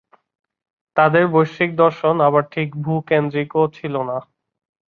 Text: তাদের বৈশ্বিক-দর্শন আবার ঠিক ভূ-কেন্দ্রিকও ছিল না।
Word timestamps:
তাদের 0.97 1.23
বৈশ্বিক-দর্শন 1.27 2.15
আবার 2.27 2.43
ঠিক 2.51 2.67
ভূ-কেন্দ্রিকও 2.83 3.63
ছিল 3.73 3.93
না। 4.09 4.17